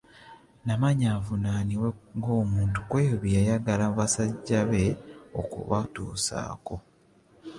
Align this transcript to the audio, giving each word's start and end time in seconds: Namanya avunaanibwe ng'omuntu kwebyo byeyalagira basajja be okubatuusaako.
Namanya 0.67 1.07
avunaanibwe 1.17 1.89
ng'omuntu 2.17 2.77
kwebyo 2.89 3.17
byeyalagira 3.23 3.85
basajja 3.97 4.59
be 4.69 4.83
okubatuusaako. 5.41 6.75